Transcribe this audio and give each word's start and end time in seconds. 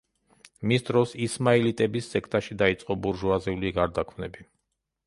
მის 0.71 0.85
დროს 0.87 1.13
ისმაილიტების 1.25 2.09
სექტაში 2.15 2.59
დაიწყო 2.63 2.99
ბურჟუაზიული 3.05 3.75
გარდაქმნები. 3.79 4.53